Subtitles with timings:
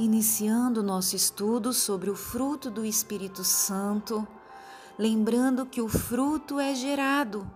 [0.00, 4.26] Iniciando nosso estudo sobre o fruto do Espírito Santo,
[4.98, 7.46] lembrando que o fruto é gerado,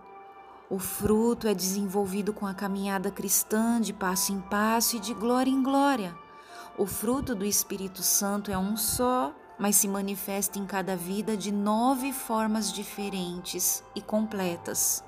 [0.69, 5.49] o fruto é desenvolvido com a caminhada cristã de passo em passo e de glória
[5.49, 6.15] em glória.
[6.77, 11.51] O fruto do Espírito Santo é um só, mas se manifesta em cada vida de
[11.51, 15.03] nove formas diferentes e completas.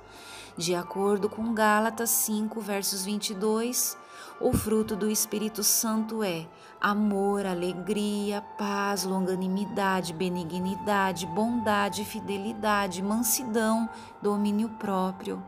[0.57, 3.95] De acordo com Gálatas 5, versos 22,
[4.41, 6.47] o fruto do Espírito Santo é
[6.79, 13.89] amor, alegria, paz, longanimidade, benignidade, bondade, fidelidade, mansidão,
[14.21, 15.43] domínio próprio.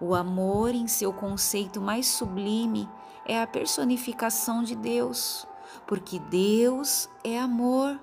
[0.00, 2.88] O amor, em seu conceito mais sublime,
[3.24, 5.46] é a personificação de Deus,
[5.86, 7.98] porque Deus é amor.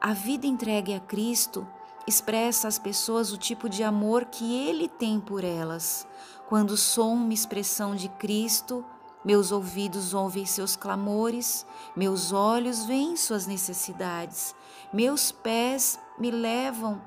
[0.00, 1.66] A vida entregue a Cristo
[2.06, 6.06] expressa às pessoas o tipo de amor que Ele tem por elas.
[6.48, 8.84] Quando sou uma expressão de Cristo,
[9.24, 14.54] meus ouvidos ouvem seus clamores, meus olhos veem suas necessidades,
[14.92, 17.00] meus pés me levam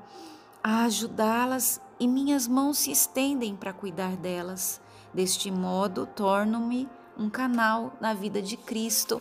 [0.62, 4.80] a ajudá-las e minhas mãos se estendem para cuidar delas.
[5.12, 9.20] Deste modo, torno-me um canal na vida de Cristo.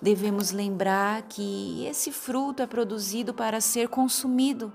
[0.00, 4.72] Devemos lembrar que esse fruto é produzido para ser consumido,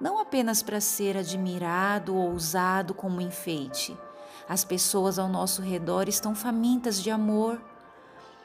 [0.00, 3.96] não apenas para ser admirado ou usado como enfeite
[4.50, 7.62] as pessoas ao nosso redor estão famintas de amor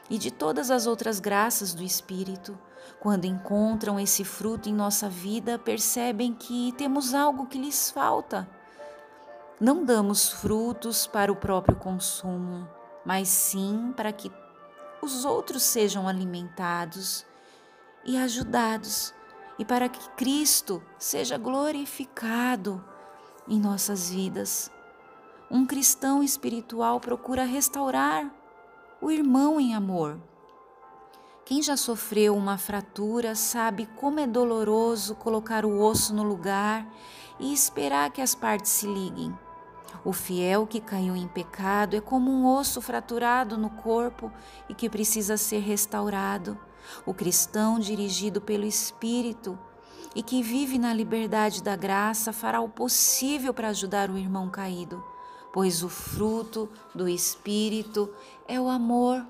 [0.08, 2.56] e de todas as outras graças do Espírito.
[3.00, 8.48] Quando encontram esse fruto em nossa vida, percebem que temos algo que lhes falta.
[9.60, 12.68] Não damos frutos para o próprio consumo,
[13.04, 14.30] mas sim para que
[15.02, 17.26] os outros sejam alimentados
[18.04, 19.12] e ajudados,
[19.58, 22.84] e para que Cristo seja glorificado
[23.48, 24.70] em nossas vidas.
[25.48, 28.28] Um cristão espiritual procura restaurar
[29.00, 30.18] o irmão em amor.
[31.44, 36.84] Quem já sofreu uma fratura sabe como é doloroso colocar o osso no lugar
[37.38, 39.32] e esperar que as partes se liguem.
[40.04, 44.32] O fiel que caiu em pecado é como um osso fraturado no corpo
[44.68, 46.58] e que precisa ser restaurado.
[47.06, 49.56] O cristão dirigido pelo Espírito
[50.12, 55.14] e que vive na liberdade da graça fará o possível para ajudar o irmão caído
[55.56, 58.12] pois o fruto do Espírito
[58.46, 59.26] é o amor.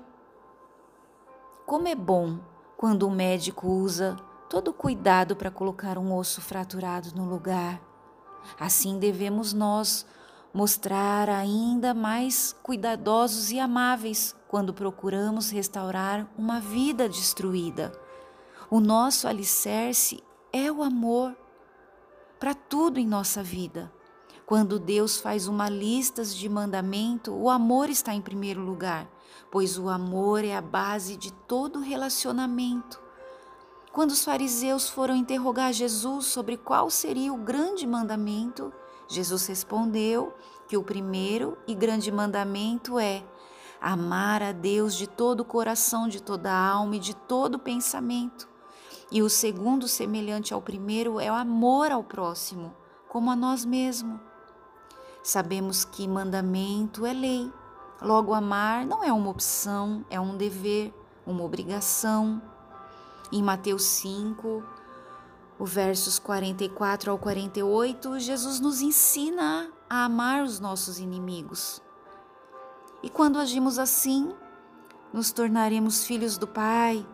[1.65, 2.39] Como é bom
[2.75, 4.17] quando o médico usa
[4.49, 7.81] todo cuidado para colocar um osso fraturado no lugar.
[8.59, 10.05] Assim devemos nós
[10.53, 17.97] mostrar ainda mais cuidadosos e amáveis quando procuramos restaurar uma vida destruída.
[18.69, 20.21] O nosso alicerce
[20.51, 21.33] é o amor
[22.37, 23.89] para tudo em nossa vida.
[24.47, 29.05] Quando Deus faz uma lista de mandamento, o amor está em primeiro lugar,
[29.51, 32.97] pois o amor é a base de todo relacionamento.
[33.91, 38.71] Quando os fariseus foram interrogar Jesus sobre qual seria o grande mandamento,
[39.09, 40.33] Jesus respondeu
[40.65, 43.25] que o primeiro e grande mandamento é
[43.81, 47.59] amar a Deus de todo o coração, de toda a alma e de todo o
[47.59, 48.47] pensamento.
[49.11, 52.73] E o segundo, semelhante ao primeiro, é o amor ao próximo,
[53.09, 54.26] como a nós mesmos.
[55.27, 57.51] Sabemos que mandamento é lei.
[58.01, 60.93] Logo, amar não é uma opção, é um dever,
[61.25, 62.41] uma obrigação.
[63.29, 64.63] Em Mateus 5,
[65.59, 71.81] o versos 44 ao 48, Jesus nos ensina a amar os nossos inimigos.
[73.03, 74.33] E quando agimos assim,
[75.11, 77.05] nos tornaremos filhos do Pai,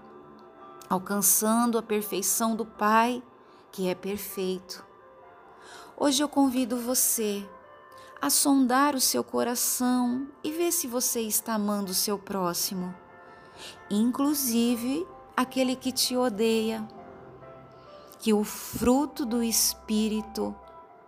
[0.87, 3.23] alcançando a perfeição do Pai,
[3.71, 4.85] que é perfeito.
[5.97, 7.43] Hoje eu convido você
[8.23, 12.95] a sondar o seu coração e ver se você está amando o seu próximo,
[13.89, 16.87] inclusive aquele que te odeia.
[18.19, 20.55] Que o fruto do Espírito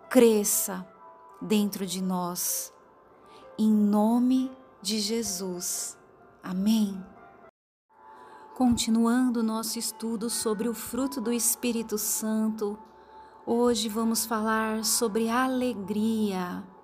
[0.10, 0.86] cresça
[1.42, 2.74] dentro de nós,
[3.58, 4.52] em nome
[4.82, 5.98] de Jesus.
[6.44, 7.02] Amém.
[8.58, 12.78] Continuando nosso estudo sobre o fruto do Espírito Santo,
[13.46, 16.75] hoje vamos falar sobre alegria.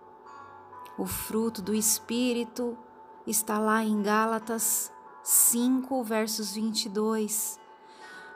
[1.02, 2.78] O fruto do Espírito
[3.26, 4.94] está lá em Gálatas
[5.24, 7.60] 5, versos 22.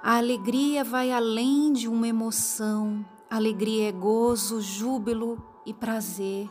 [0.01, 3.05] A alegria vai além de uma emoção.
[3.29, 6.49] alegria é gozo, júbilo e prazer.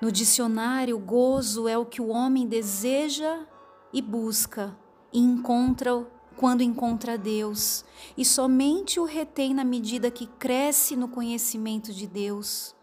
[0.00, 3.46] No dicionário, gozo é o que o homem deseja
[3.92, 4.76] e busca
[5.12, 6.04] e encontra
[6.36, 7.84] quando encontra Deus,
[8.18, 12.74] e somente o retém na medida que cresce no conhecimento de Deus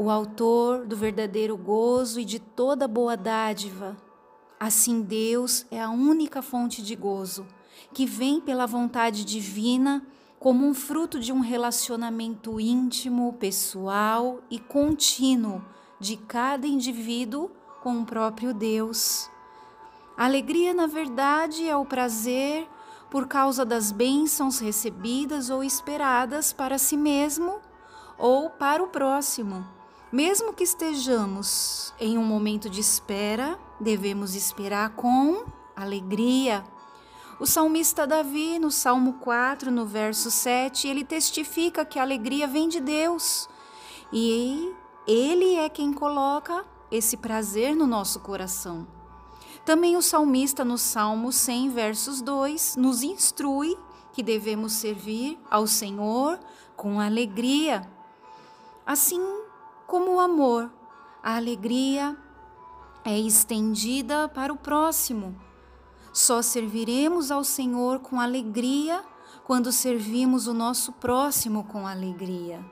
[0.00, 3.96] o autor do verdadeiro gozo e de toda boa dádiva.
[4.60, 7.44] Assim, Deus é a única fonte de gozo,
[7.92, 10.06] que vem pela vontade divina
[10.38, 15.64] como um fruto de um relacionamento íntimo, pessoal e contínuo
[15.98, 17.50] de cada indivíduo
[17.82, 19.28] com o próprio Deus.
[20.16, 22.68] A alegria, na verdade, é o prazer
[23.10, 27.58] por causa das bênçãos recebidas ou esperadas para si mesmo
[28.16, 29.76] ou para o próximo.
[30.10, 35.44] Mesmo que estejamos em um momento de espera, devemos esperar com
[35.76, 36.64] alegria.
[37.38, 42.70] O salmista Davi, no Salmo 4, no verso 7, ele testifica que a alegria vem
[42.70, 43.50] de Deus
[44.10, 44.74] e
[45.06, 48.88] ele é quem coloca esse prazer no nosso coração.
[49.62, 53.76] Também o salmista, no Salmo 100, versos 2, nos instrui
[54.14, 56.40] que devemos servir ao Senhor
[56.74, 57.86] com alegria.
[58.86, 59.20] Assim
[59.88, 60.70] como o amor,
[61.22, 62.14] a alegria
[63.02, 65.34] é estendida para o próximo.
[66.12, 69.02] Só serviremos ao Senhor com alegria
[69.44, 72.62] quando servimos o nosso próximo com alegria.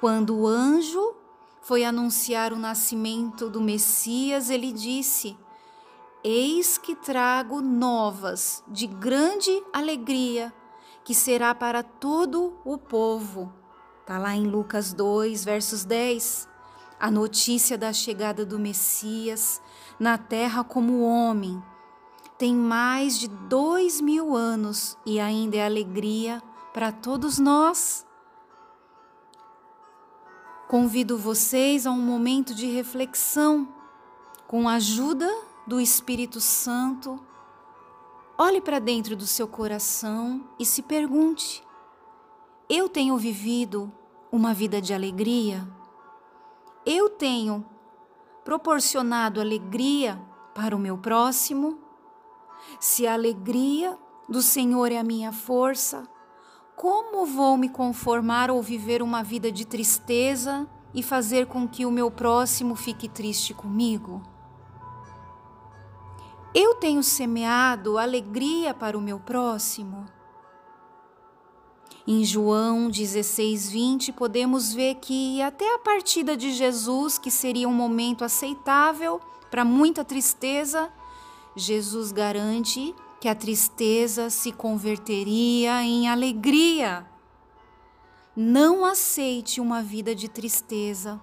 [0.00, 1.14] Quando o anjo
[1.62, 5.38] foi anunciar o nascimento do Messias, ele disse:
[6.24, 10.52] Eis que trago novas de grande alegria,
[11.04, 13.63] que será para todo o povo.
[14.04, 16.52] Está lá em Lucas 2, versos 10
[17.00, 19.62] a notícia da chegada do Messias
[19.98, 21.62] na terra como homem.
[22.36, 26.42] Tem mais de dois mil anos e ainda é alegria
[26.74, 28.06] para todos nós.
[30.68, 33.66] Convido vocês a um momento de reflexão
[34.46, 35.30] com a ajuda
[35.66, 37.18] do Espírito Santo.
[38.36, 41.64] Olhe para dentro do seu coração e se pergunte:
[42.68, 43.92] eu tenho vivido
[44.30, 45.66] uma vida de alegria?
[46.86, 47.64] eu tenho
[48.44, 50.20] proporcionado alegria
[50.54, 51.78] para o meu próximo?
[52.78, 56.06] Se a alegria do Senhor é a minha força,
[56.76, 61.90] como vou me conformar ou viver uma vida de tristeza e fazer com que o
[61.90, 64.22] meu próximo fique triste comigo?
[66.54, 70.04] Eu tenho semeado alegria para o meu próximo?
[72.06, 77.72] Em João 16, 20, podemos ver que até a partida de Jesus, que seria um
[77.72, 80.92] momento aceitável para muita tristeza,
[81.56, 87.06] Jesus garante que a tristeza se converteria em alegria.
[88.36, 91.18] Não aceite uma vida de tristeza.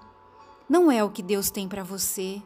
[0.67, 2.41] Não é o que Deus tem para você.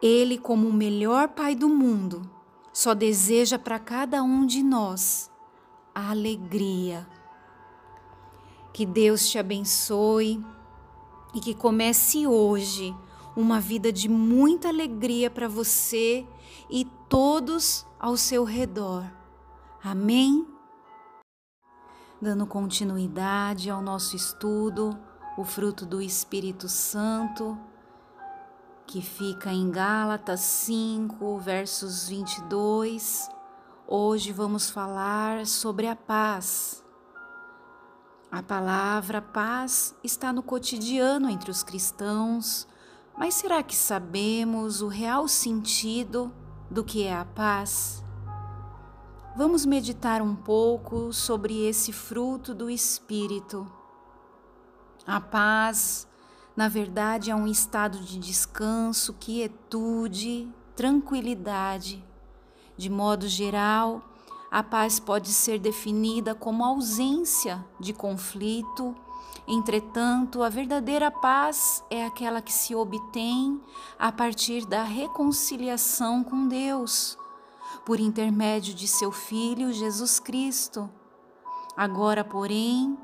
[0.00, 2.22] Ele, como o melhor Pai do mundo,
[2.72, 5.30] só deseja para cada um de nós
[5.94, 7.06] alegria.
[8.72, 10.44] Que Deus te abençoe
[11.34, 12.94] e que comece hoje
[13.36, 16.26] uma vida de muita alegria para você
[16.68, 19.04] e todos ao seu redor.
[19.82, 20.46] Amém?
[22.20, 24.98] Dando continuidade ao nosso estudo,
[25.38, 27.58] o fruto do Espírito Santo,
[28.86, 33.39] que fica em Gálatas 5, versos 22
[33.92, 36.80] Hoje vamos falar sobre a paz.
[38.30, 42.68] A palavra paz está no cotidiano entre os cristãos,
[43.18, 46.32] mas será que sabemos o real sentido
[46.70, 48.04] do que é a paz?
[49.36, 53.66] Vamos meditar um pouco sobre esse fruto do Espírito.
[55.04, 56.06] A paz,
[56.54, 62.08] na verdade, é um estado de descanso, quietude, tranquilidade
[62.80, 64.00] de modo geral,
[64.50, 68.96] a paz pode ser definida como ausência de conflito.
[69.46, 73.60] Entretanto, a verdadeira paz é aquela que se obtém
[73.98, 77.18] a partir da reconciliação com Deus,
[77.84, 80.88] por intermédio de seu Filho Jesus Cristo.
[81.76, 82.96] Agora, porém,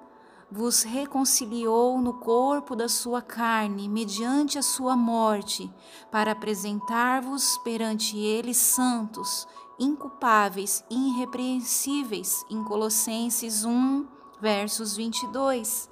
[0.50, 5.70] vos reconciliou no corpo da sua carne, mediante a sua morte,
[6.10, 9.46] para apresentar-vos perante ele santos,
[9.78, 14.06] inculpáveis irrepreensíveis, em Colossenses 1,
[14.40, 15.90] versos 22.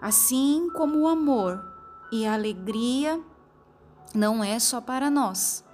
[0.00, 1.62] Assim como o amor
[2.12, 3.20] e a alegria
[4.14, 5.64] não é só para nós.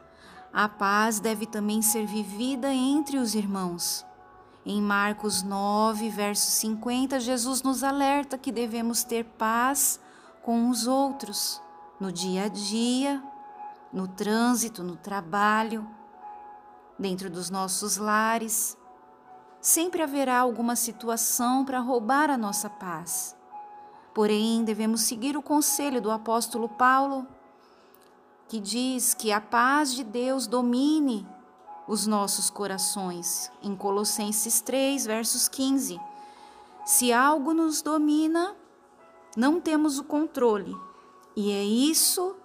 [0.52, 4.04] A paz deve também ser vivida entre os irmãos.
[4.64, 9.98] Em Marcos 9, verso 50, Jesus nos alerta que devemos ter paz
[10.42, 11.60] com os outros,
[11.98, 13.22] no dia a dia,
[13.92, 15.86] no trânsito, no trabalho,
[17.02, 18.78] dentro dos nossos lares.
[19.60, 23.36] Sempre haverá alguma situação para roubar a nossa paz.
[24.14, 27.26] Porém, devemos seguir o conselho do apóstolo Paulo,
[28.48, 31.26] que diz que a paz de Deus domine
[31.88, 36.00] os nossos corações, em Colossenses 3, versos 15.
[36.84, 38.54] Se algo nos domina,
[39.36, 40.76] não temos o controle,
[41.34, 42.36] e é isso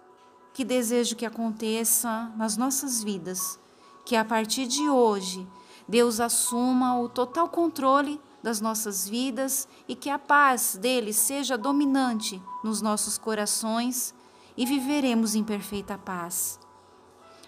[0.53, 3.59] que desejo que aconteça nas nossas vidas,
[4.07, 5.45] que a partir de hoje
[5.85, 12.41] Deus assuma o total controle das nossas vidas e que a paz dele seja dominante
[12.63, 14.15] nos nossos corações
[14.55, 16.57] e viveremos em perfeita paz.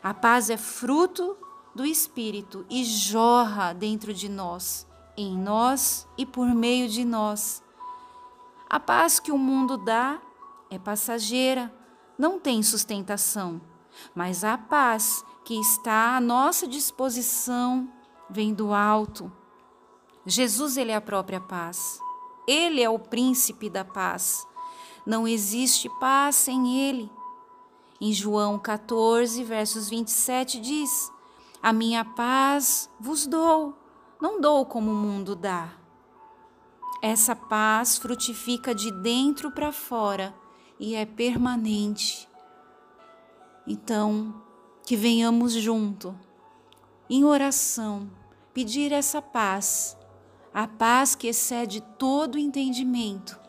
[0.04, 1.38] A paz é fruto
[1.74, 4.86] do Espírito e jorra dentro de nós,
[5.16, 7.64] em nós e por meio de nós.
[8.70, 10.20] A paz que o mundo dá
[10.70, 11.74] é passageira,
[12.18, 13.62] não tem sustentação,
[14.14, 17.92] mas a paz que está à nossa disposição
[18.30, 19.32] vem do alto.
[20.24, 22.00] Jesus ele é a própria paz.
[22.48, 24.46] Ele é o príncipe da paz.
[25.08, 27.12] Não existe paz sem ele.
[28.00, 31.12] Em João 14, versos 27 diz:
[31.64, 33.76] A minha paz vos dou,
[34.22, 35.72] não dou como o mundo dá.
[37.02, 40.32] Essa paz frutifica de dentro para fora
[40.80, 42.30] e é permanente.
[43.66, 44.48] Então,
[44.90, 46.18] que venhamos junto,
[47.08, 48.10] em oração,
[48.52, 49.96] pedir essa paz,
[50.52, 53.40] a paz que excede todo entendimento.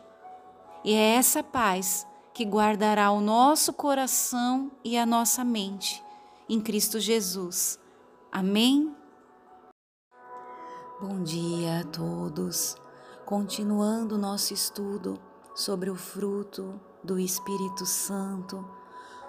[0.85, 6.03] E é essa paz que guardará o nosso coração e a nossa mente
[6.47, 7.79] em Cristo Jesus.
[8.31, 8.95] Amém?
[11.01, 12.75] Bom dia a todos.
[13.25, 15.19] Continuando nosso estudo
[15.55, 18.63] sobre o fruto do Espírito Santo,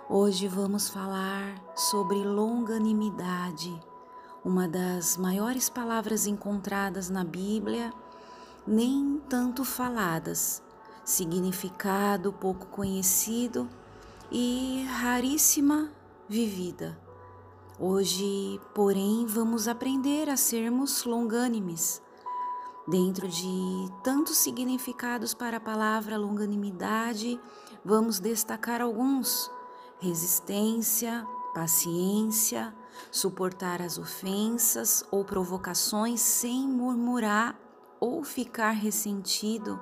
[0.08, 3.80] hoje vamos falar sobre longanimidade
[4.44, 7.92] uma das maiores palavras encontradas na Bíblia,
[8.66, 10.62] nem tanto faladas,
[11.04, 13.68] significado pouco conhecido
[14.30, 15.90] e raríssima
[16.28, 16.98] vivida.
[17.78, 22.02] Hoje, porém, vamos aprender a sermos longânimes.
[22.86, 27.40] Dentro de tantos significados para a palavra longanimidade,
[27.84, 29.48] vamos destacar alguns:
[30.02, 32.74] resistência, paciência,
[33.08, 37.56] suportar as ofensas ou provocações sem murmurar
[38.00, 39.80] ou ficar ressentido.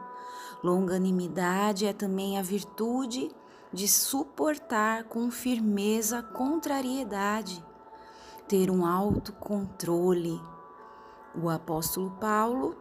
[0.63, 3.31] Longanimidade é também a virtude
[3.73, 7.65] de suportar com firmeza contrariedade,
[8.47, 10.39] ter um autocontrole.
[11.35, 12.77] O apóstolo Paulo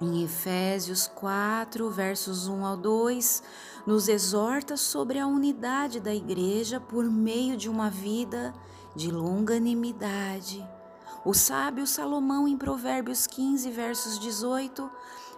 [0.00, 3.42] em Efésios 4, versos 1 ao 2,
[3.86, 8.54] nos exorta sobre a unidade da igreja por meio de uma vida
[8.94, 10.66] de longanimidade.
[11.24, 14.90] O sábio Salomão, em Provérbios 15, versos 18,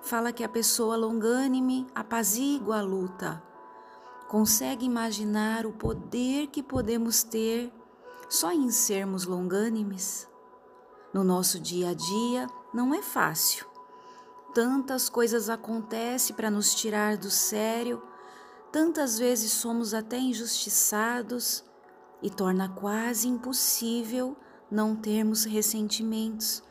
[0.03, 3.43] fala que a pessoa longânime apazigua a luta.
[4.29, 7.73] Consegue imaginar o poder que podemos ter
[8.29, 10.29] só em sermos longânimes?
[11.15, 13.68] No nosso dia a dia não é fácil
[14.55, 18.03] Tantas coisas acontecem para nos tirar do sério,
[18.73, 21.65] tantas vezes somos até injustiçados
[22.23, 24.37] e torna quase impossível
[24.71, 26.63] não termos ressentimentos.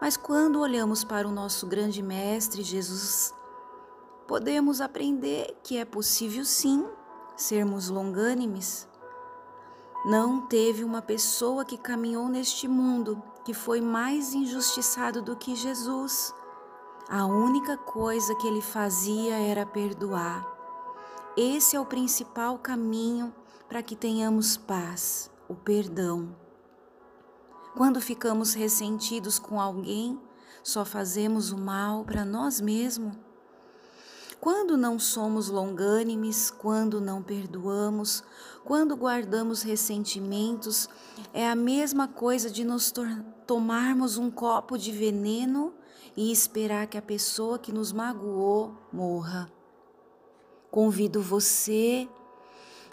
[0.00, 3.34] Mas quando olhamos para o nosso grande Mestre Jesus,
[4.26, 6.86] podemos aprender que é possível sim
[7.36, 8.88] sermos longânimes.
[10.06, 16.34] Não teve uma pessoa que caminhou neste mundo que foi mais injustiçado do que Jesus.
[17.12, 20.46] A única coisa que ele fazia era perdoar.
[21.36, 23.34] Esse é o principal caminho
[23.68, 26.36] para que tenhamos paz, o perdão.
[27.76, 30.20] Quando ficamos ressentidos com alguém,
[30.62, 33.16] só fazemos o mal para nós mesmos.
[34.40, 38.22] Quando não somos longânimes, quando não perdoamos,
[38.64, 40.88] quando guardamos ressentimentos,
[41.34, 42.94] é a mesma coisa de nos
[43.48, 45.74] tomarmos um copo de veneno
[46.16, 49.50] e esperar que a pessoa que nos magoou morra.
[50.70, 52.08] Convido você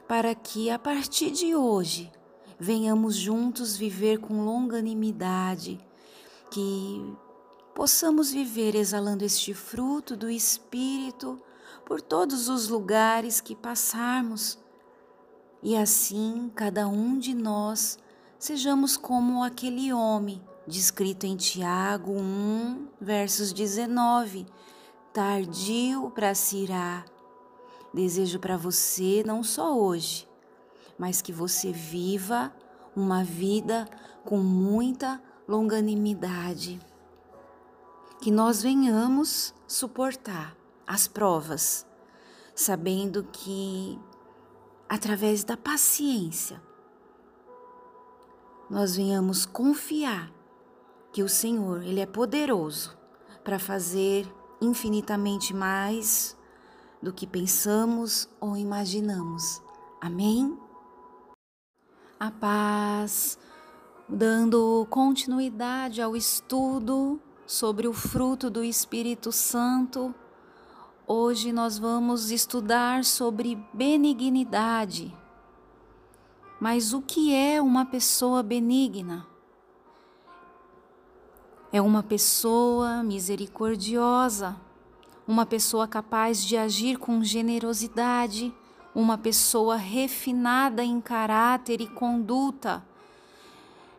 [0.08, 2.12] para que a partir de hoje
[2.60, 5.80] venhamos juntos viver com longanimidade,
[6.50, 7.16] que
[7.76, 11.40] possamos viver exalando este fruto do Espírito
[11.86, 14.58] por todos os lugares que passarmos.
[15.62, 18.00] E assim, cada um de nós
[18.40, 24.46] sejamos como aquele homem descrito em Tiago 1, versos 19,
[25.14, 26.68] tardio para se.
[27.94, 30.28] Desejo para você não só hoje,
[31.00, 32.54] mas que você viva
[32.94, 33.88] uma vida
[34.26, 36.80] com muita longanimidade.
[38.20, 40.56] Que nós venhamos suportar
[40.86, 41.88] as provas,
[42.54, 43.98] sabendo que
[44.90, 46.62] através da paciência
[48.70, 50.37] nós venhamos confiar
[51.12, 52.98] que o Senhor, ele é poderoso
[53.44, 54.28] para fazer
[54.62, 56.38] infinitamente mais
[57.02, 59.62] do que pensamos ou imaginamos.
[60.02, 60.58] Amém?
[62.20, 63.38] A paz,
[64.08, 70.14] dando continuidade ao estudo sobre o fruto do Espírito Santo.
[71.08, 75.16] Hoje nós vamos estudar sobre benignidade.
[76.60, 79.26] Mas o que é uma pessoa benigna?
[81.72, 84.56] É uma pessoa misericordiosa,
[85.28, 88.54] uma pessoa capaz de agir com generosidade,
[88.96, 92.82] uma pessoa refinada em caráter e conduta.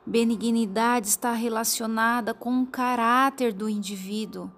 [0.07, 4.51] Benignidade está relacionada com o caráter do indivíduo,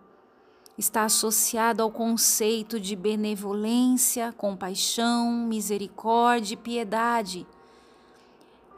[0.78, 7.44] está associado ao conceito de benevolência, compaixão, misericórdia e piedade.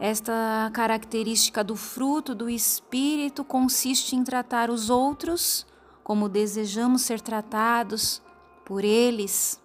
[0.05, 5.65] Esta característica do fruto do Espírito consiste em tratar os outros
[6.03, 8.21] como desejamos ser tratados
[8.65, 9.61] por eles.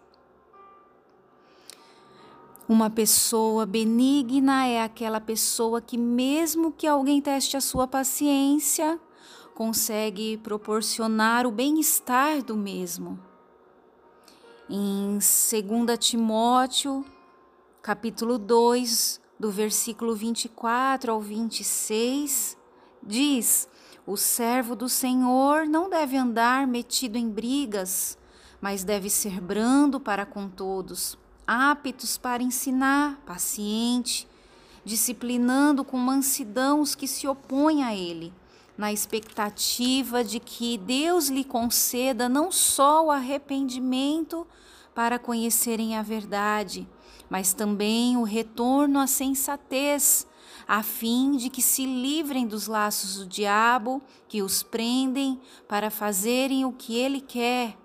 [2.69, 8.99] Uma pessoa benigna é aquela pessoa que, mesmo que alguém teste a sua paciência,
[9.55, 13.19] consegue proporcionar o bem-estar do mesmo.
[14.69, 17.03] Em 2 Timóteo,
[17.81, 22.57] capítulo 2, do versículo 24 ao 26,
[23.03, 23.67] diz:
[24.05, 28.17] O servo do Senhor não deve andar metido em brigas,
[28.59, 34.27] mas deve ser brando para com todos, aptos para ensinar, paciente,
[34.83, 38.33] disciplinando com mansidão os que se opõem a ele,
[38.77, 44.47] na expectativa de que Deus lhe conceda não só o arrependimento
[44.95, 46.87] para conhecerem a verdade,
[47.29, 50.27] mas também o retorno à sensatez,
[50.67, 56.65] a fim de que se livrem dos laços do diabo que os prendem para fazerem
[56.65, 57.77] o que ele quer.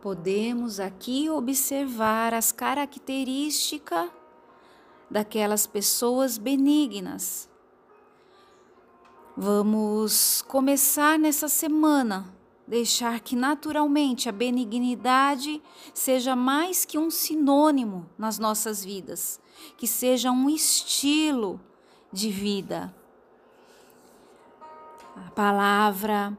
[0.00, 4.08] Podemos aqui observar as características
[5.10, 7.48] daquelas pessoas benignas.
[9.36, 12.35] Vamos começar nessa semana
[12.66, 15.62] deixar que naturalmente a benignidade
[15.94, 19.40] seja mais que um sinônimo nas nossas vidas,
[19.76, 21.60] que seja um estilo
[22.12, 22.94] de vida.
[25.26, 26.36] A palavra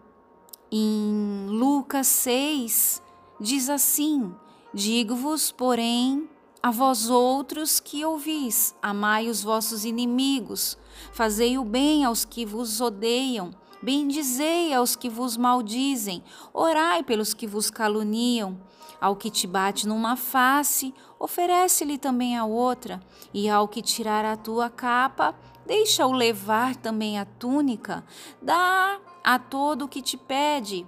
[0.71, 3.01] em Lucas 6
[3.39, 4.33] diz assim:
[4.73, 6.29] Digo-vos, porém,
[6.61, 10.77] a vós outros que ouvis, amai os vossos inimigos,
[11.13, 13.51] fazei o bem aos que vos odeiam
[13.87, 16.21] Bendizei aos que vos maldizem,
[16.53, 18.59] orai pelos que vos caluniam.
[18.99, 23.01] Ao que te bate numa face, oferece-lhe também a outra,
[23.33, 25.33] e ao que tirar a tua capa,
[25.65, 28.03] deixa-o levar também a túnica.
[28.41, 30.85] Dá a todo o que te pede.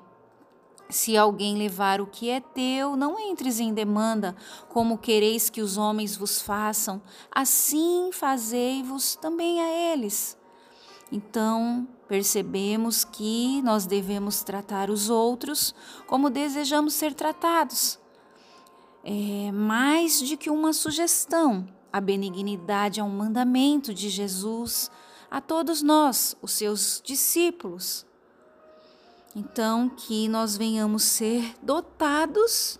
[0.89, 4.35] Se alguém levar o que é teu, não entres em demanda,
[4.67, 10.37] como quereis que os homens vos façam, assim fazei-vos também a eles.
[11.11, 15.73] Então, percebemos que nós devemos tratar os outros
[16.05, 17.99] como desejamos ser tratados.
[19.03, 24.91] É mais de que uma sugestão, a benignidade é um mandamento de Jesus
[25.31, 28.05] a todos nós, os seus discípulos.
[29.35, 32.79] Então, que nós venhamos ser dotados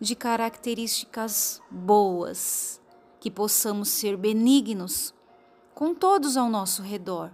[0.00, 2.80] de características boas,
[3.20, 5.14] que possamos ser benignos
[5.74, 7.32] com todos ao nosso redor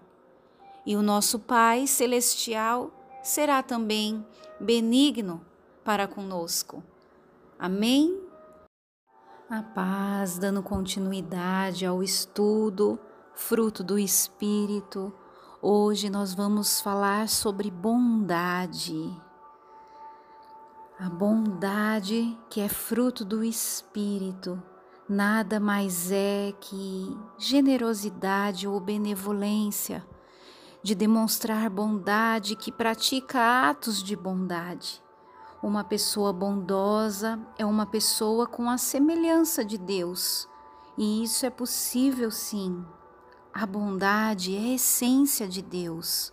[0.87, 4.25] e o nosso Pai Celestial será também
[4.61, 5.45] benigno
[5.85, 6.83] para conosco.
[7.59, 8.23] Amém?
[9.51, 12.99] A paz, dando continuidade ao estudo,
[13.35, 15.13] fruto do Espírito.
[15.61, 19.11] Hoje nós vamos falar sobre bondade.
[20.99, 24.63] A bondade que é fruto do Espírito
[25.09, 30.05] nada mais é que generosidade ou benevolência
[30.87, 35.03] de demonstrar bondade, que pratica atos de bondade.
[35.61, 40.49] Uma pessoa bondosa é uma pessoa com a semelhança de Deus,
[40.97, 42.87] e isso é possível sim.
[43.53, 46.33] A bondade é a essência de Deus.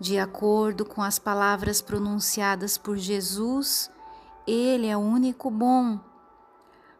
[0.00, 3.90] De acordo com as palavras pronunciadas por Jesus,
[4.46, 6.00] Ele é o único bom.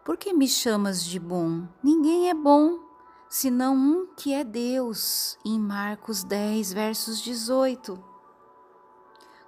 [0.04, 1.66] Por que me chamas de bom?
[1.82, 2.85] Ninguém é bom
[3.28, 8.02] senão um que é Deus, em Marcos 10, versos 18.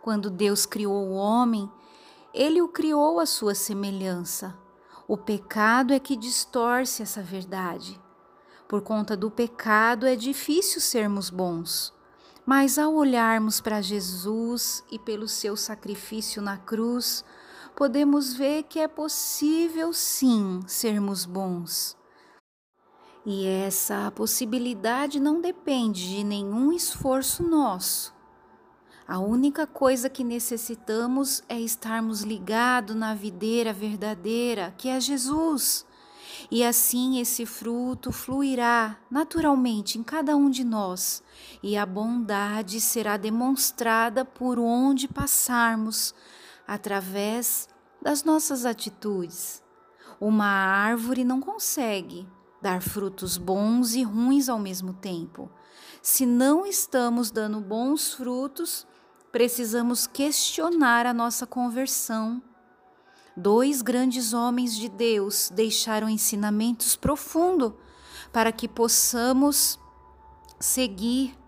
[0.02, 1.70] Quando Deus criou o homem,
[2.32, 4.56] ele o criou à sua semelhança.
[5.06, 8.00] O pecado é que distorce essa verdade.
[8.68, 11.92] Por conta do pecado é difícil sermos bons,
[12.44, 17.24] mas ao olharmos para Jesus e pelo seu sacrifício na cruz,
[17.74, 21.97] podemos ver que é possível sim sermos bons.
[23.24, 28.14] E essa possibilidade não depende de nenhum esforço nosso.
[29.07, 35.87] A única coisa que necessitamos é estarmos ligados na videira verdadeira, que é Jesus
[36.50, 41.22] e assim esse fruto fluirá naturalmente em cada um de nós,
[41.62, 46.14] e a bondade será demonstrada por onde passarmos,
[46.66, 47.68] através
[48.00, 49.62] das nossas atitudes.
[50.20, 52.26] Uma árvore não consegue
[52.61, 55.51] dar frutos bons e ruins ao mesmo tempo.
[56.03, 58.87] Se não estamos dando bons frutos,
[59.31, 62.42] precisamos questionar a nossa conversão
[63.38, 67.73] dois grandes homens de Deus deixaram ensinamentos profundos
[68.33, 69.79] para que possamos
[70.59, 71.38] seguir.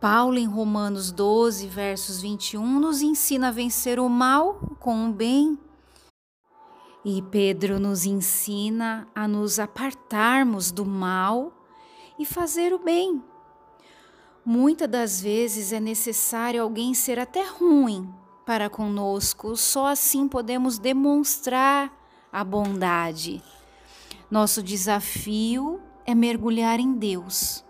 [0.00, 5.58] Paulo, em Romanos 12, versos 21, nos ensina a vencer o mal com o bem.
[7.08, 11.52] E Pedro nos ensina a nos apartarmos do mal
[12.18, 13.22] e fazer o bem.
[14.44, 18.12] Muitas das vezes é necessário alguém ser até ruim
[18.44, 21.96] para conosco, só assim podemos demonstrar
[22.32, 23.40] a bondade.
[24.28, 27.64] Nosso desafio é mergulhar em Deus,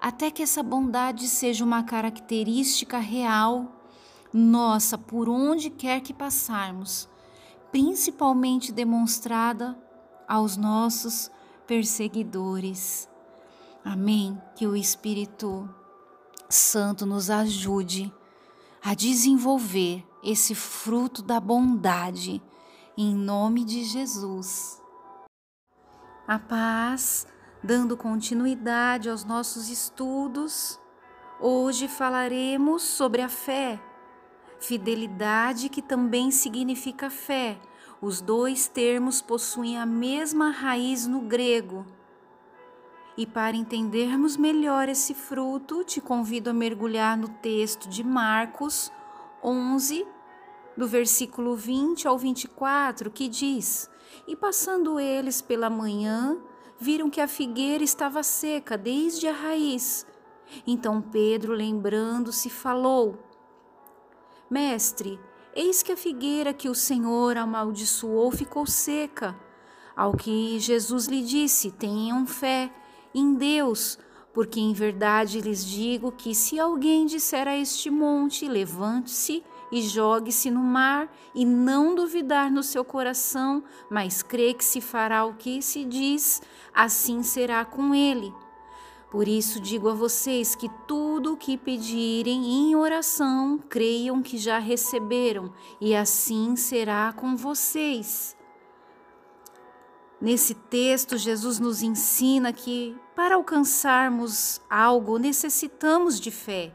[0.00, 3.70] até que essa bondade seja uma característica real
[4.32, 7.08] nossa por onde quer que passarmos,
[7.70, 9.76] principalmente demonstrada
[10.28, 11.30] aos nossos
[11.66, 13.08] perseguidores.
[13.84, 14.40] Amém.
[14.54, 15.68] Que o Espírito
[16.48, 18.12] Santo nos ajude
[18.82, 22.42] a desenvolver esse fruto da bondade,
[22.96, 24.80] em nome de Jesus.
[26.26, 27.26] A paz,
[27.62, 30.78] dando continuidade aos nossos estudos,
[31.40, 33.80] hoje falaremos sobre a fé,
[34.60, 37.58] fidelidade que também significa fé.
[38.00, 41.84] Os dois termos possuem a mesma raiz no grego.
[43.16, 48.90] E para entendermos melhor esse fruto, te convido a mergulhar no texto de Marcos
[49.42, 50.06] 11,
[50.76, 53.90] do versículo 20 ao 24, que diz:
[54.26, 56.38] E passando eles pela manhã,
[56.78, 60.06] viram que a figueira estava seca desde a raiz.
[60.66, 63.18] Então Pedro, lembrando-se, falou:
[64.50, 65.20] Mestre,
[65.54, 69.38] eis que a figueira que o Senhor amaldiçoou ficou seca.
[69.96, 72.72] Ao que Jesus lhe disse: Tenham fé
[73.14, 73.96] em Deus
[74.32, 80.50] porque em verdade lhes digo que se alguém disser a este monte: levante-se e jogue-se
[80.50, 85.62] no mar, e não duvidar no seu coração, mas crê que se fará o que
[85.62, 86.42] se diz,
[86.74, 88.34] assim será com ele.
[89.10, 94.58] Por isso digo a vocês que tudo o que pedirem em oração, creiam que já
[94.58, 98.36] receberam, e assim será com vocês.
[100.20, 106.72] Nesse texto, Jesus nos ensina que para alcançarmos algo necessitamos de fé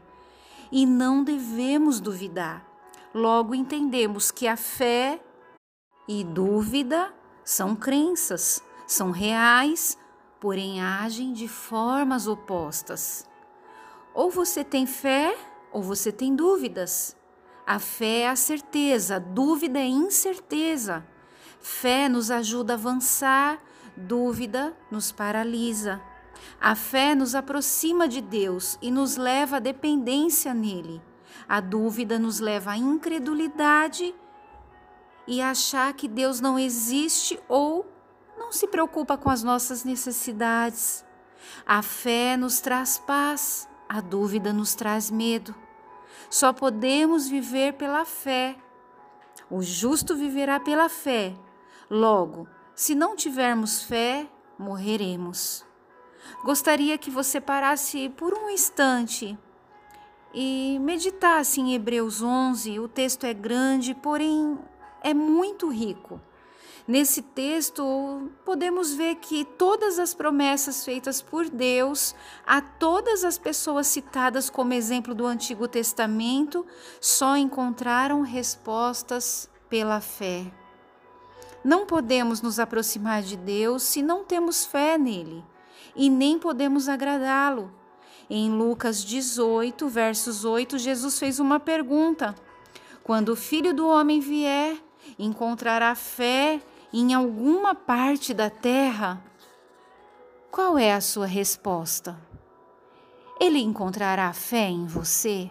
[0.70, 2.66] e não devemos duvidar.
[3.14, 5.22] Logo entendemos que a fé
[6.06, 9.96] e dúvida são crenças, são reais,
[10.40, 13.28] porém agem de formas opostas.
[14.14, 15.36] Ou você tem fé
[15.72, 17.16] ou você tem dúvidas.
[17.66, 21.06] A fé é a certeza, a dúvida é incerteza.
[21.60, 23.60] Fé nos ajuda a avançar,
[23.96, 26.00] dúvida nos paralisa.
[26.60, 31.02] A fé nos aproxima de Deus e nos leva à dependência nele.
[31.48, 34.14] A dúvida nos leva à incredulidade
[35.26, 37.84] e a achar que Deus não existe ou
[38.46, 41.04] não se preocupa com as nossas necessidades.
[41.66, 45.52] A fé nos traz paz, a dúvida nos traz medo.
[46.30, 48.56] Só podemos viver pela fé.
[49.50, 51.34] O justo viverá pela fé.
[51.90, 55.66] Logo, se não tivermos fé, morreremos.
[56.44, 59.36] Gostaria que você parasse por um instante
[60.32, 62.78] e meditasse em Hebreus 11.
[62.78, 64.56] O texto é grande, porém
[65.02, 66.20] é muito rico.
[66.88, 72.14] Nesse texto, podemos ver que todas as promessas feitas por Deus
[72.46, 76.64] a todas as pessoas citadas como exemplo do Antigo Testamento
[77.00, 80.46] só encontraram respostas pela fé.
[81.64, 85.44] Não podemos nos aproximar de Deus se não temos fé nele,
[85.96, 87.74] e nem podemos agradá-lo.
[88.30, 92.32] Em Lucas 18, versos 8, Jesus fez uma pergunta:
[93.02, 94.76] Quando o filho do homem vier,
[95.18, 96.60] encontrará fé
[97.00, 99.22] em alguma parte da terra?
[100.50, 102.18] Qual é a sua resposta?
[103.38, 105.50] Ele encontrará fé em você?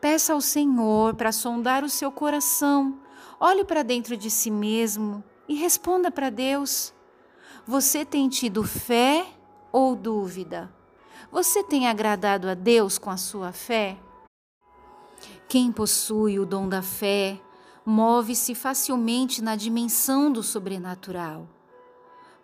[0.00, 3.00] Peça ao Senhor para sondar o seu coração.
[3.40, 6.94] Olhe para dentro de si mesmo e responda para Deus.
[7.66, 9.26] Você tem tido fé
[9.72, 10.72] ou dúvida?
[11.32, 13.98] Você tem agradado a Deus com a sua fé?
[15.48, 17.40] Quem possui o dom da fé
[17.84, 21.48] move-se facilmente na dimensão do sobrenatural.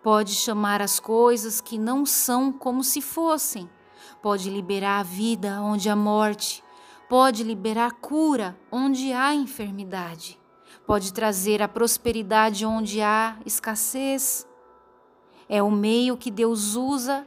[0.03, 3.68] Pode chamar as coisas que não são como se fossem.
[4.22, 6.64] Pode liberar a vida onde há morte.
[7.09, 10.38] Pode liberar cura onde há enfermidade.
[10.87, 14.46] Pode trazer a prosperidade onde há escassez.
[15.48, 17.26] É o meio que Deus usa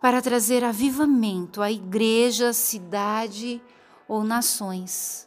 [0.00, 3.60] para trazer avivamento à igreja, cidade
[4.06, 5.25] ou nações.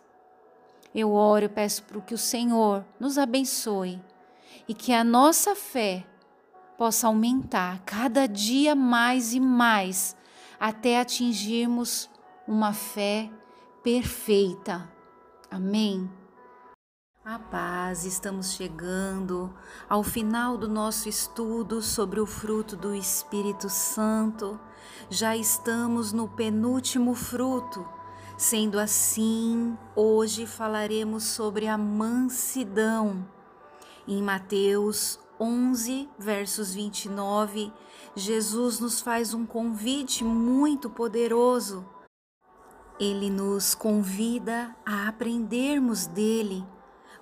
[0.94, 4.02] Eu oro e peço para que o Senhor nos abençoe
[4.68, 6.06] e que a nossa fé
[6.78, 10.16] possa aumentar cada dia mais e mais
[10.60, 12.10] até atingirmos
[12.48, 13.30] uma fé
[13.84, 14.90] perfeita.
[15.52, 16.10] Amém.
[17.24, 19.54] A paz, estamos chegando
[19.88, 24.60] ao final do nosso estudo sobre o fruto do Espírito Santo.
[25.10, 27.88] Já estamos no penúltimo fruto.
[28.40, 33.28] Sendo assim, hoje falaremos sobre a mansidão.
[34.08, 37.70] Em Mateus 11, versos 29,
[38.16, 41.86] Jesus nos faz um convite muito poderoso.
[42.98, 46.66] Ele nos convida a aprendermos dele,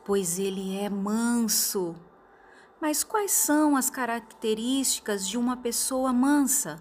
[0.05, 1.95] pois ele é manso.
[2.79, 6.79] Mas quais são as características de uma pessoa mansa?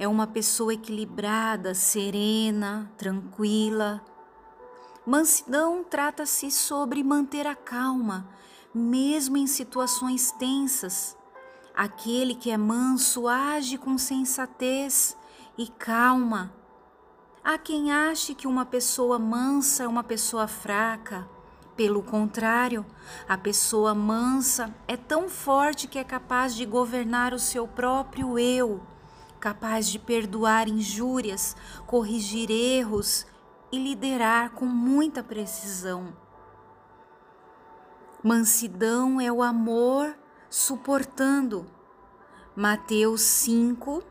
[0.00, 4.04] É uma pessoa equilibrada, serena, tranquila.
[5.06, 8.40] Mansidão trata-se sobre manter a calma
[8.74, 11.16] mesmo em situações tensas.
[11.74, 15.16] Aquele que é manso age com sensatez
[15.56, 16.52] e calma.
[17.42, 21.28] Há quem ache que uma pessoa mansa é uma pessoa fraca.
[21.74, 22.84] Pelo contrário,
[23.26, 28.82] a pessoa mansa é tão forte que é capaz de governar o seu próprio eu,
[29.40, 33.26] capaz de perdoar injúrias, corrigir erros
[33.72, 36.14] e liderar com muita precisão.
[38.22, 40.14] Mansidão é o amor
[40.50, 41.66] suportando.
[42.54, 44.02] Mateus 5,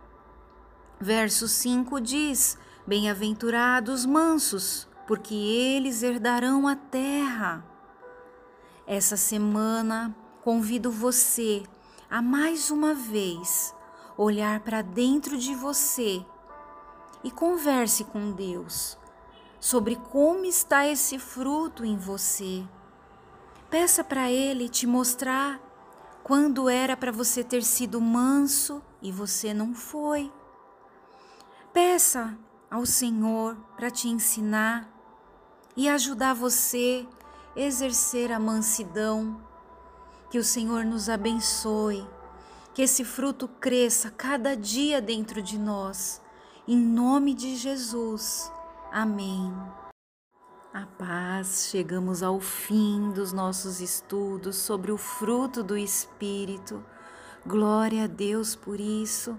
[0.99, 7.63] verso 5 diz: Bem-aventurados mansos, porque eles herdarão a terra.
[8.87, 11.61] Essa semana convido você
[12.09, 13.75] a mais uma vez
[14.21, 16.25] olhar para dentro de você
[17.23, 18.97] e converse com Deus
[19.59, 22.65] sobre como está esse fruto em você
[23.69, 25.59] Peça para Ele te mostrar
[26.23, 30.31] quando era para você ter sido manso e você não foi.
[31.71, 32.35] Peça
[32.69, 34.89] ao Senhor para te ensinar
[35.77, 37.07] e ajudar você
[37.55, 39.39] a exercer a mansidão.
[40.31, 42.07] Que o Senhor nos abençoe,
[42.73, 46.21] que esse fruto cresça cada dia dentro de nós.
[46.67, 48.51] Em nome de Jesus.
[48.91, 49.53] Amém.
[50.71, 56.83] A paz, chegamos ao fim dos nossos estudos sobre o fruto do Espírito.
[57.45, 59.35] Glória a Deus por isso.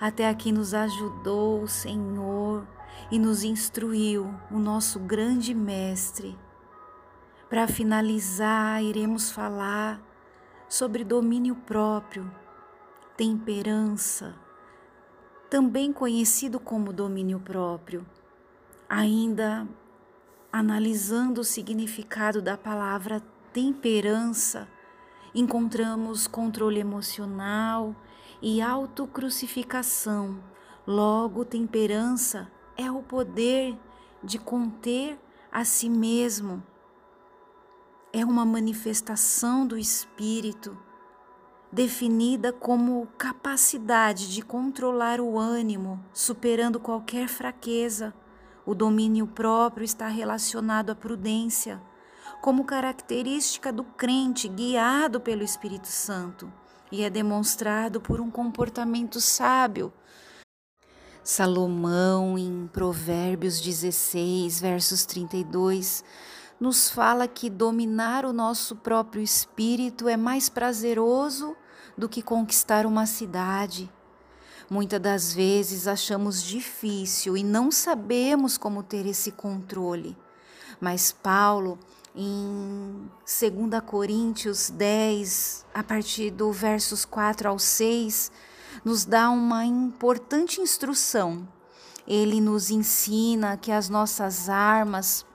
[0.00, 2.66] Até aqui nos ajudou o Senhor
[3.10, 6.38] e nos instruiu o nosso grande Mestre.
[7.48, 10.00] Para finalizar, iremos falar
[10.68, 12.30] sobre domínio próprio,
[13.20, 14.34] temperança,
[15.50, 18.06] também conhecido como domínio próprio.
[18.88, 19.68] Ainda
[20.50, 24.66] Analisando o significado da palavra temperança,
[25.32, 27.94] encontramos controle emocional
[28.42, 30.42] e autocrucificação.
[30.84, 33.78] Logo, temperança é o poder
[34.24, 35.20] de conter
[35.52, 36.60] a si mesmo.
[38.12, 40.76] É uma manifestação do espírito,
[41.72, 48.12] definida como capacidade de controlar o ânimo, superando qualquer fraqueza
[48.66, 51.80] o domínio próprio está relacionado à prudência,
[52.40, 56.52] como característica do crente guiado pelo Espírito Santo,
[56.92, 59.92] e é demonstrado por um comportamento sábio.
[61.22, 66.04] Salomão, em Provérbios 16, versos 32,
[66.58, 71.56] nos fala que dominar o nosso próprio espírito é mais prazeroso
[72.00, 73.88] do que conquistar uma cidade.
[74.68, 80.16] Muitas das vezes achamos difícil e não sabemos como ter esse controle.
[80.80, 81.78] Mas Paulo,
[82.16, 88.32] em 2 Coríntios 10, a partir do versos 4 ao 6,
[88.84, 91.46] nos dá uma importante instrução.
[92.06, 95.26] Ele nos ensina que as nossas armas,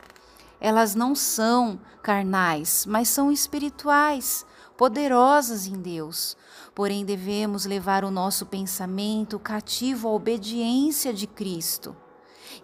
[0.60, 6.36] elas não são carnais, mas são espirituais, poderosas em Deus.
[6.76, 11.96] Porém, devemos levar o nosso pensamento cativo à obediência de Cristo.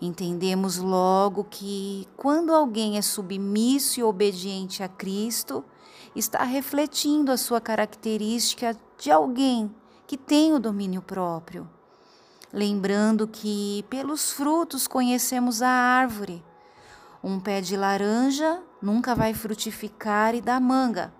[0.01, 5.63] Entendemos logo que, quando alguém é submisso e obediente a Cristo,
[6.13, 9.73] está refletindo a sua característica de alguém
[10.05, 11.69] que tem o domínio próprio.
[12.51, 16.43] Lembrando que pelos frutos conhecemos a árvore.
[17.23, 21.13] Um pé de laranja nunca vai frutificar e dar manga.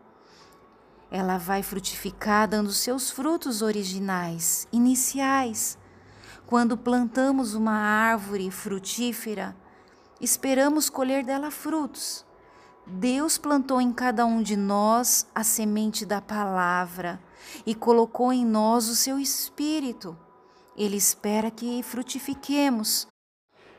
[1.12, 5.78] Ela vai frutificar dando seus frutos originais, iniciais.
[6.48, 9.54] Quando plantamos uma árvore frutífera,
[10.22, 12.26] esperamos colher dela frutos.
[12.88, 17.22] Deus plantou em cada um de nós a semente da palavra
[17.66, 20.18] e colocou em nós o seu espírito.
[20.78, 23.06] Ele espera que frutifiquemos.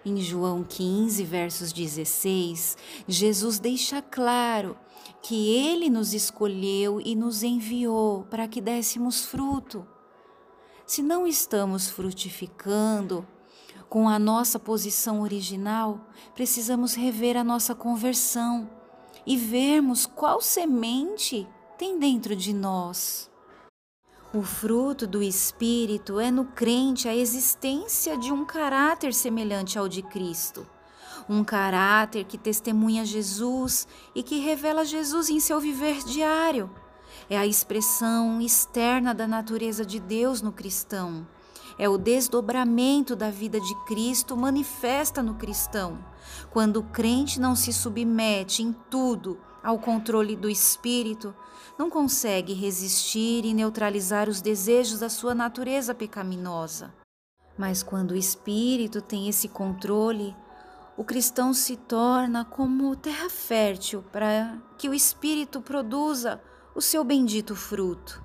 [0.05, 2.77] Em João 15, versos 16,
[3.09, 4.77] Jesus deixa claro
[5.22, 9.87] que ele nos escolheu e nos enviou para que dessemos fruto.
[10.85, 13.26] Se não estamos frutificando
[13.88, 16.00] com a nossa posição original,
[16.35, 18.68] precisamos rever a nossa conversão
[19.24, 21.46] e vermos qual semente
[21.78, 23.30] tem dentro de nós.
[24.35, 30.02] O fruto do Espírito é no crente a existência de um caráter semelhante ao de
[30.02, 30.66] Cristo.
[31.28, 36.70] Um caráter que testemunha Jesus e que revela Jesus em seu viver diário.
[37.28, 41.26] É a expressão externa da natureza de Deus no cristão
[41.78, 45.98] é o desdobramento da vida de Cristo manifesta no cristão.
[46.50, 51.35] Quando o crente não se submete em tudo ao controle do espírito,
[51.78, 56.92] não consegue resistir e neutralizar os desejos da sua natureza pecaminosa.
[57.56, 60.37] Mas quando o espírito tem esse controle,
[60.96, 66.40] o cristão se torna como terra fértil para que o espírito produza
[66.74, 68.22] o seu bendito fruto.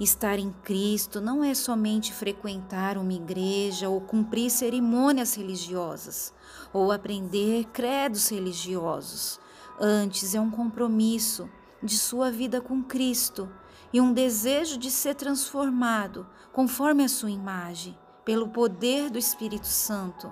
[0.00, 6.32] Estar em Cristo não é somente frequentar uma igreja ou cumprir cerimônias religiosas
[6.72, 9.40] ou aprender credos religiosos.
[9.80, 11.48] Antes é um compromisso
[11.82, 13.48] de sua vida com Cristo
[13.92, 17.96] e um desejo de ser transformado conforme a sua imagem,
[18.28, 20.30] pelo poder do Espírito Santo.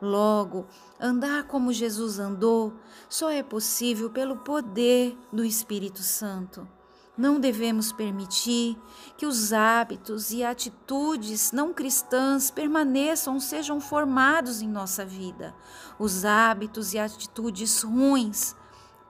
[0.00, 0.66] Logo,
[0.98, 2.72] andar como Jesus andou
[3.06, 6.66] só é possível pelo poder do Espírito Santo.
[7.14, 8.78] Não devemos permitir
[9.18, 15.54] que os hábitos e atitudes não cristãs permaneçam, sejam formados em nossa vida.
[15.98, 18.56] Os hábitos e atitudes ruins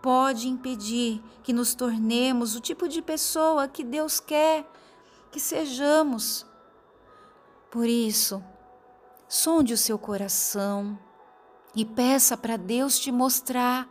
[0.02, 4.68] podem impedir que nos tornemos o tipo de pessoa que Deus quer
[5.30, 6.44] que sejamos.
[7.74, 8.40] Por isso,
[9.26, 10.96] sonde o seu coração
[11.74, 13.88] e peça para Deus te mostrar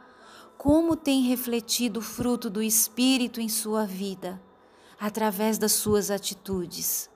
[0.58, 4.41] como tem refletido o fruto do Espírito em sua vida,
[4.98, 7.10] através das suas atitudes.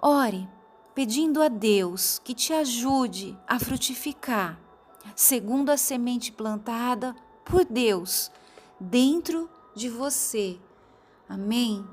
[0.00, 0.48] Ore,
[0.94, 4.60] pedindo a Deus que te ajude a frutificar,
[5.16, 7.12] segundo a semente plantada
[7.44, 8.30] por Deus
[8.78, 10.60] dentro de você.
[11.28, 11.84] Amém?